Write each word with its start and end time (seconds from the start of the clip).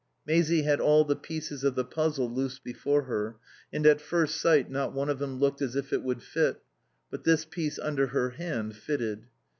Maisie 0.25 0.63
had 0.63 0.79
all 0.79 1.05
the 1.05 1.15
pieces 1.15 1.63
of 1.63 1.75
the 1.75 1.85
puzzle 1.85 2.27
loose 2.27 2.57
before 2.57 3.03
her, 3.03 3.35
and 3.71 3.85
at 3.85 4.01
first 4.01 4.37
sight 4.41 4.67
not 4.67 4.93
one 4.93 5.09
of 5.11 5.19
them 5.19 5.37
looked 5.39 5.61
as 5.61 5.75
if 5.75 5.93
it 5.93 6.01
would 6.01 6.23
fit. 6.23 6.59
But 7.11 7.23
this 7.23 7.45
piece 7.45 7.77
under 7.77 8.07
her 8.07 8.31
hand 8.31 8.75
fitted. 8.75 9.27